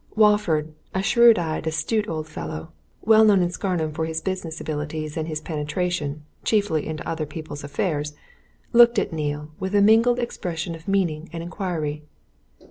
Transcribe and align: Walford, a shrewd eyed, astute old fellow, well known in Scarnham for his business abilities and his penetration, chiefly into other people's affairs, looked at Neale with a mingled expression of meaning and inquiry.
Walford, 0.15 0.73
a 0.95 1.03
shrewd 1.03 1.37
eyed, 1.37 1.67
astute 1.67 2.09
old 2.09 2.27
fellow, 2.27 2.71
well 3.03 3.23
known 3.23 3.43
in 3.43 3.51
Scarnham 3.51 3.91
for 3.93 4.05
his 4.07 4.19
business 4.19 4.59
abilities 4.59 5.15
and 5.15 5.27
his 5.27 5.39
penetration, 5.39 6.25
chiefly 6.43 6.87
into 6.87 7.07
other 7.07 7.27
people's 7.27 7.63
affairs, 7.63 8.15
looked 8.73 8.97
at 8.97 9.13
Neale 9.13 9.51
with 9.59 9.75
a 9.75 9.81
mingled 9.83 10.17
expression 10.17 10.73
of 10.73 10.87
meaning 10.87 11.29
and 11.31 11.43
inquiry. 11.43 12.03